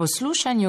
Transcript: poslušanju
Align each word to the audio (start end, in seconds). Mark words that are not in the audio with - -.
poslušanju 0.00 0.68